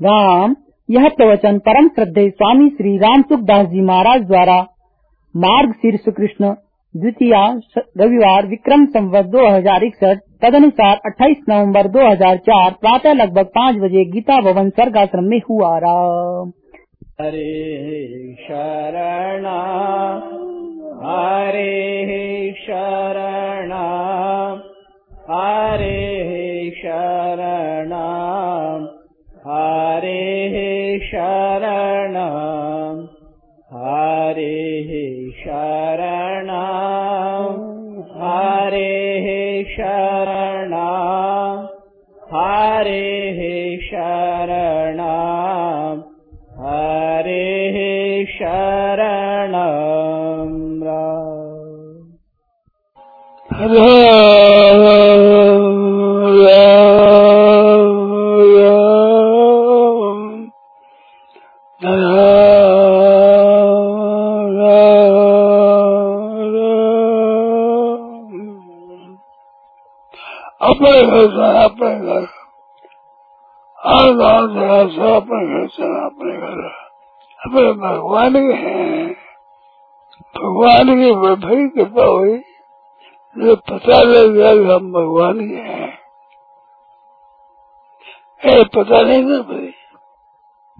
[0.00, 0.54] राम,
[0.90, 4.58] यह प्रवचन परम श्रद्धे स्वामी श्री राम सुखदास जी महाराज द्वारा
[5.34, 6.52] मार्ग शीर्ष कृष्ण
[6.94, 7.32] द्वितीय
[7.98, 14.40] रविवार विक्रम संवत दो हज़ार इकसठ, तदनुसार 28 नवंबर 2004 प्रातः लगभग पाँच बजे गीता
[14.40, 16.52] भवन सर्गाश्रम में हुआ राम।
[17.20, 19.46] हरे शरण
[21.02, 23.37] हरे शरण।
[42.98, 45.00] हरे शरण
[46.58, 49.54] हरे शरण
[70.60, 72.47] अपने घर अपने घर।
[73.86, 76.70] हर गाँव जगह से अपने घर चला अपने घर।
[77.38, 79.08] अपने भगवान के हैं।
[80.36, 81.12] भगवान की
[81.46, 82.38] भाई कृपा हुई।
[83.38, 85.98] जो पता लग गया हम भगवान के हैं।
[88.44, 89.74] ए, पता नहीं था भाई।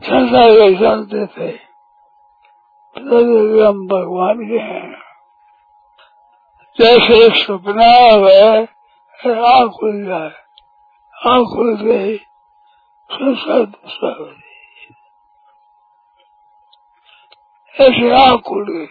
[0.04, 1.52] संसार के जानते थे
[2.94, 4.98] पता लग गया हम भगवान के हैं।
[6.80, 7.84] जैसे सपना
[8.30, 8.62] है
[9.44, 10.30] आँख खुल जाए।
[11.26, 12.20] आँख खुल गई।
[17.76, 18.86] ऐसे आँख गई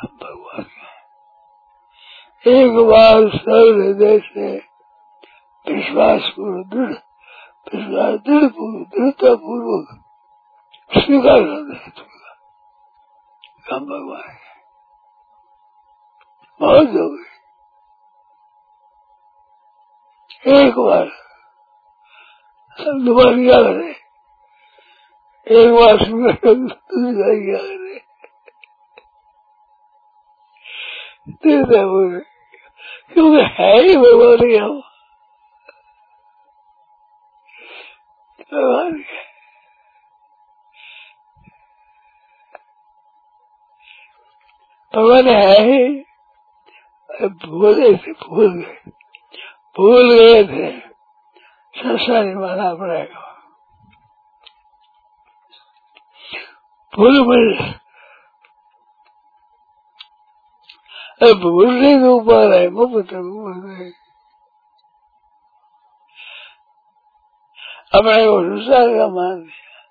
[0.00, 0.64] हम भगवान
[2.46, 4.48] एक बार सर्व हृदय से
[5.66, 6.92] विश्वास पूर्व दृढ़,
[7.74, 9.92] विश्वास दृढ़ पूर्व दृढ़ता पूर्वक
[10.92, 11.78] स्वीकार कर दे
[13.72, 14.36] हम भगवान
[16.60, 17.30] बहुत हो गई
[20.60, 21.19] एक बार
[22.86, 24.00] दोबारा क्या करे
[25.60, 25.96] एक बार
[31.84, 32.20] बोले
[33.14, 34.58] क्योंकि है ही भगवान ही
[44.94, 46.00] भगवान है। ही
[47.28, 48.90] भूले थे, भूल गए।
[49.76, 50.89] भूल गए थे।
[51.80, 53.30] संसारी माना पड़ेगा।
[56.96, 57.74] भूल भूल।
[61.34, 63.14] भूलने के ऊपर है मुफ़्त
[67.94, 69.82] अपने वो संसार का मान लिया।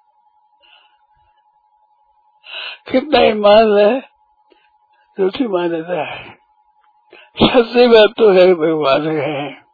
[2.92, 4.00] कितना ही मान ले
[5.20, 6.34] झूठी मान्यता है।
[7.44, 9.69] सच्ची बात तो है, भगवान है।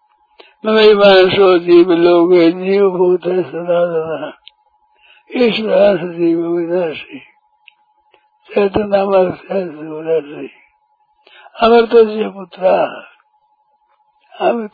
[0.65, 4.37] मैं सो जीव लोग, जीव भूत है, सदा सदा।
[5.35, 7.19] ईश्वर जीव विनाशी।
[8.49, 10.49] चैतनामर सहसी
[11.63, 12.67] अमृत जी पुत्र
[14.41, 14.71] अमृत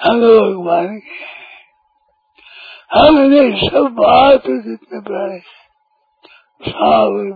[0.00, 1.24] हम भगवान के
[2.98, 5.40] हमने सब बात जितने प्राणी
[6.60, 7.32] सावर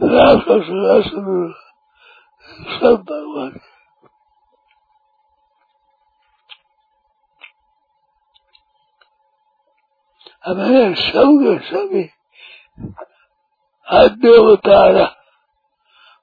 [0.00, 0.68] राक्षस
[2.74, 3.58] सब भगवान
[10.44, 12.04] हमें सब के सभी
[13.86, 15.04] अद्योतारा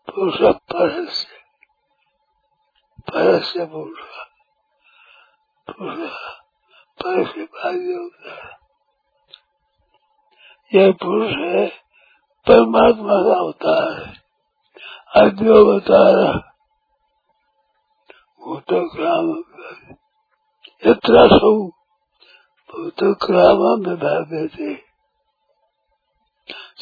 [0.07, 0.37] पुरुष
[0.71, 1.35] परस्य
[3.09, 3.65] परस्य
[5.69, 8.31] पुरुष के पास होता.
[8.33, 8.57] है
[10.75, 11.67] यह पुरुष है,
[12.47, 14.27] परमात्मा का होता है.
[15.15, 16.37] अद्योवतार
[18.43, 19.43] भूतग्राम
[20.87, 21.71] यत्रा सौ
[23.89, 24.75] विभाग थे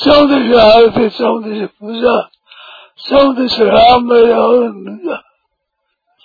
[0.04, 2.30] चौदह आरती चौदश पूजा
[2.98, 4.10] चौदश राम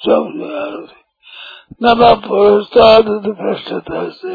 [0.04, 1.09] चौदश आरती
[1.82, 4.34] नवपुरुषादृष्टता से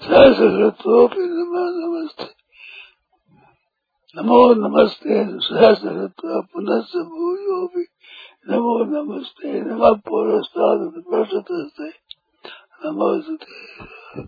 [0.00, 2.24] सहस्रत्वपि नमस्ते
[4.16, 7.86] नमो नमस्ते सहस्रत्व पुनः भूयोपि
[8.48, 11.88] नमो नमस्ते नम पुरुषादृष्टता से
[12.84, 14.26] नमस्ते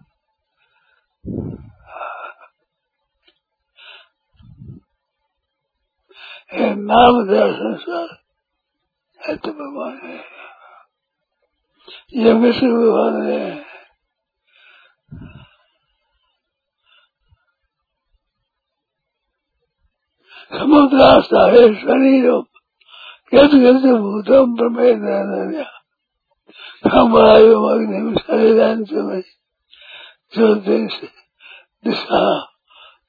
[6.52, 8.08] नाम दर्शन संसार
[9.20, 10.18] है तो भगवान है
[12.16, 13.42] ये विश्व भगवान है
[20.52, 22.44] समुद्रास्ता है शरीरम
[23.34, 24.94] यद यद भूतम प्रमेय
[27.70, 29.22] अग्नि शरीरांचमय
[30.34, 31.00] ज्योतिष
[31.84, 32.22] दिशा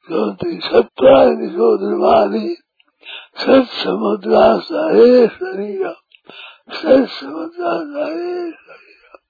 [0.09, 2.61] ज्योतिष सत्वादि शोधमादि सत्समुद्रास्ता
[4.88, 5.95] है शरीरम
[6.73, 9.21] सत्समुद्रास्ता है शरीरम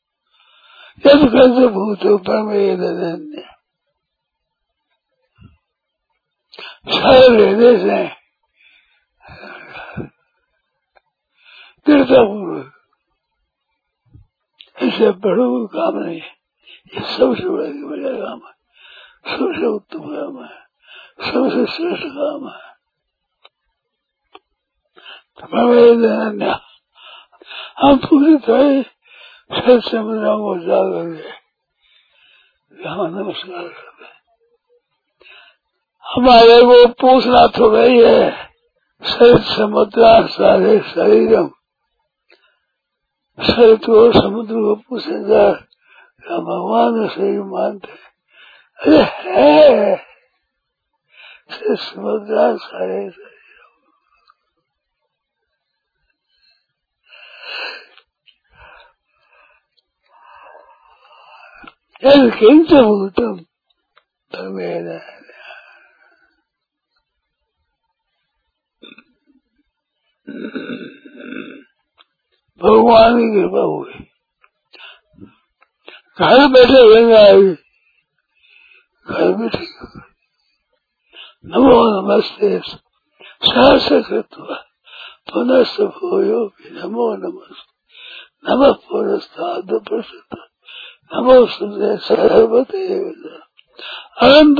[1.03, 2.75] यद यद भूतो प्रमेय
[6.91, 8.03] सारे देश है
[11.85, 12.59] तीर्थपूर्व
[14.77, 16.33] ऐसे बड़ो काम नहीं है
[16.93, 18.53] ये सबसे बड़ा बड़ा काम है
[19.31, 20.49] सबसे उत्तम काम है
[21.25, 22.70] सबसे श्रेष्ठ काम है
[25.41, 26.55] तो
[27.77, 28.81] हम पूरी तरह
[29.51, 29.77] के
[33.09, 34.09] नमस्कार करते
[36.05, 38.29] हमारे को पूछना थोड़ा ही है
[39.03, 41.49] सहित समुद्र सारे शरीरम
[43.39, 45.51] सहित वो समुद्र को पूछेगा
[46.29, 47.99] भगवान शरीर मानते
[48.79, 49.95] अरे है
[51.75, 53.30] समुद्र सारे शरीर
[62.01, 63.37] किंच भूतम
[64.31, 64.97] तमेरा
[72.61, 74.05] भगवान की कृपा हुई
[76.19, 77.23] घर बैठे गंगा
[79.07, 79.65] घर बैठे
[81.45, 84.61] नमो नमस्ते सहस कृत्वा
[85.29, 87.69] पुनः भूयो नमो नमस्ते
[88.47, 90.50] नम पुरस्ताद प्रसिद्ध
[91.13, 92.83] नमो सुंदर सर्वते
[94.21, 94.59] अनंत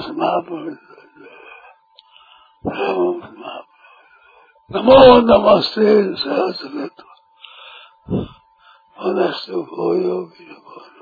[0.00, 0.52] समाप्त
[2.66, 3.74] सर्वं समाप्त
[4.70, 7.02] नमो नमस्ते सहस्रत
[8.98, 10.95] पुनस्तु भूयो भी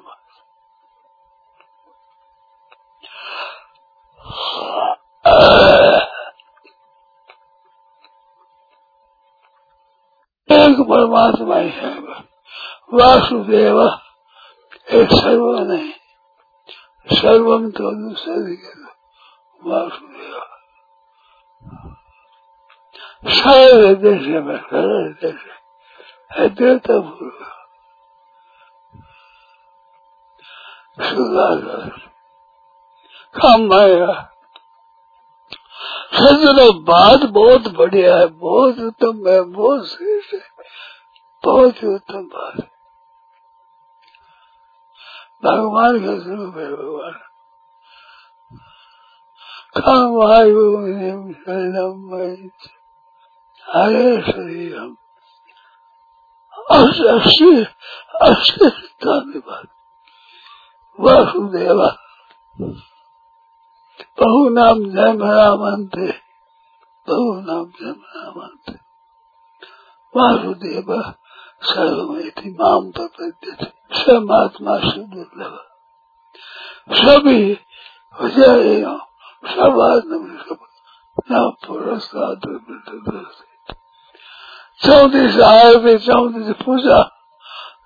[10.51, 11.71] एक परमात्मा ही
[12.95, 13.81] वासुदेव
[14.91, 15.93] एक सर्व नहीं
[17.17, 18.57] सर्वम तो दूसरे
[19.71, 20.41] वासुदेव।
[23.29, 25.41] सारे देश में सारे देश।
[26.33, 27.45] है देवता पूर्व
[31.05, 31.89] सुधाकर
[33.41, 34.34] काम आएगा
[36.73, 40.41] बात बहुत बढ़िया है, बहुत उत्तम है, बहुत श्रेष्ठ है,
[41.45, 42.71] बहुत ही उत्तम बात है।
[45.45, 47.13] भगवान का स्वरूप है भगवान।
[49.81, 52.17] काम शरणम
[53.71, 54.97] हरे शरीरम
[56.71, 57.65] अस्सी
[58.23, 59.69] अस्सी धन्यवाद।
[61.01, 61.97] वासुदेवा।
[64.03, 66.07] बहु नाम जय मरामंते
[67.09, 68.73] बहु नाम जय मरामंते
[70.17, 71.15] वासुदेव,
[71.63, 75.55] सर्वमेति माम प्रपद्यते समात्मा सुदुर्लभ।
[76.93, 77.53] सभी
[78.21, 78.85] विजय
[81.67, 82.35] पुरस्कार
[84.79, 87.03] चौतीस आए भी चौतीस पूजा,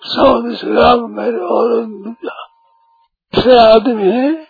[0.05, 1.69] चौतीस राम मेरे और
[3.35, 4.48] से आदमी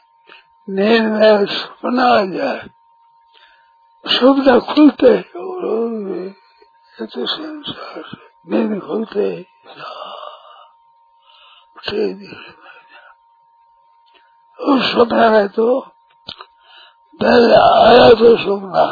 [0.69, 2.69] नींद में सपना आ जाए।
[4.05, 5.17] सुविधा खुलते
[6.99, 8.05] तो संसार
[8.49, 9.29] नींद खुलते
[14.59, 15.81] उस सपना में तो
[17.21, 18.85] पहले आया तो सपना,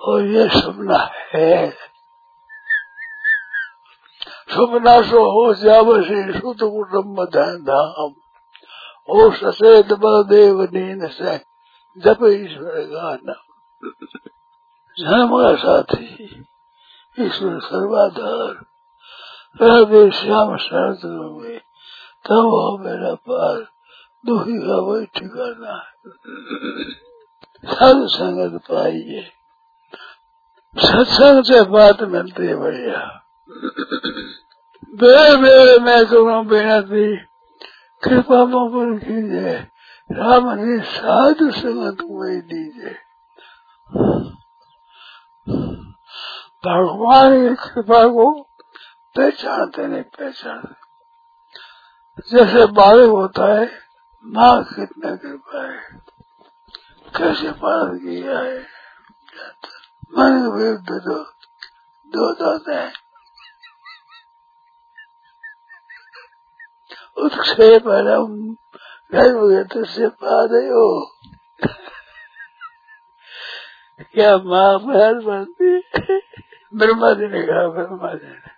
[0.00, 0.98] और ये सपना
[1.34, 1.70] है।
[4.50, 7.24] सपना सो हो जावसी सुत कुटुम्ब
[7.66, 8.12] धाम।
[9.08, 11.36] ओ सचेत बलदेव नीन से
[11.96, 13.34] जप ईश्वर गाना
[14.96, 16.06] जन्म का साथी
[17.18, 18.54] ईश्वर सर्वाधार,
[19.62, 21.58] राधे श्याम शरद में
[22.26, 23.58] तब हो मेरा पार
[24.24, 25.76] दुखी का वही ठिकाना
[27.72, 29.22] साधु संगत पाइए।
[30.76, 33.00] सत्संग से बात मिलती है बढ़िया
[34.94, 37.33] बेर बेर मैं करूँ बेनती
[38.04, 39.54] कृपा पर कीजिए
[40.12, 42.98] राम ने साधु संगत में दीजिए
[46.64, 48.42] भगवान की कृपा को
[49.16, 50.84] पहचानते नहीं, पहचानते
[52.30, 53.78] जैसे बालक होता है,
[54.24, 56.00] माँ कितना कृपा है।
[57.16, 58.58] कैसे पालन किया है?
[60.18, 61.24] मन विरुद्ध दो
[62.08, 62.92] दो दाते हैं।
[67.16, 67.82] उत्क्षेप
[69.88, 71.10] से पादे हो।
[74.14, 75.78] क्या माँ पैर बनती?
[76.74, 78.54] ब्रह्मा जी ने कहा ब्रह्मा जी ने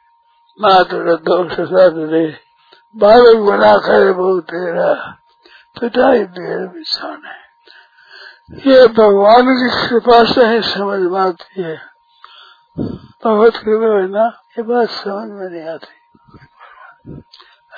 [0.60, 1.52] माँ तो दोष
[2.10, 2.46] दे।
[2.96, 5.18] बालक बना करे बहुत तेरा
[5.80, 7.46] पिता ही देर बिछान है।
[8.66, 11.76] ये भगवान की कृपा से ही समझ में आती है।
[13.24, 15.94] भगवत कृपा है ना, ये बात समझ में नहीं आती।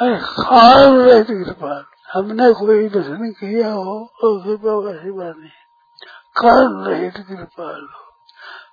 [0.03, 5.51] खान कृपा हमने कोई दर्शन किया हो और कृपा वैसी बात नहीं।
[6.37, 7.73] कारण रहित कृपा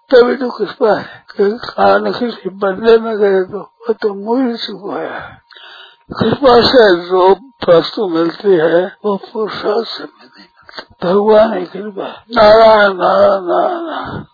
[0.10, 1.26] तभी तो कृपा है?
[1.36, 5.42] क्योंकि कारण किसी बदले में गए तो वो तो मूल चुका है।
[6.20, 7.36] कृपा से जो
[7.70, 10.42] वस्तु मिलती है, वो पुरुषार्थ से मिलती
[11.04, 14.26] भगवान की कृपा। नारायण नारायण नारायण।